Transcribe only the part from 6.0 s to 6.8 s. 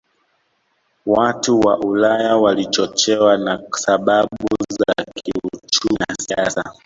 na siasa